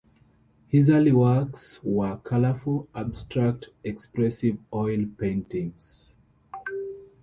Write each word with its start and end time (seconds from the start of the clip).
His 0.67 0.89
early 0.89 1.11
works 1.11 1.79
were 1.83 2.17
colourful 2.23 2.87
abstract 2.95 3.69
expressive 3.83 4.57
oil 4.73 5.05
paintings. 5.19 6.15